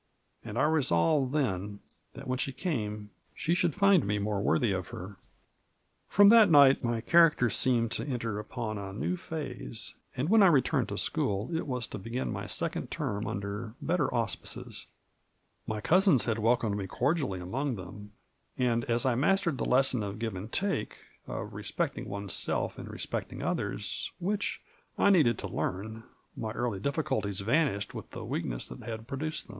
[0.43, 1.79] And I resolved then
[2.15, 5.17] that when she came she should find me more worthy of her.
[6.07, 10.47] From that night my character seemed to enter upon a new phase, and when I
[10.47, 14.87] returned to school it was to begin my second term under better auspices.
[15.67, 18.13] My cousins had welcomed me cordially among them,
[18.57, 20.97] and as I mastered the lesson of give and take,
[21.27, 24.63] of respect ing one's self in respecting others, which
[24.97, 26.05] I needed to learn,
[26.35, 29.49] my early difficulties vanished with the weakness that had produced them.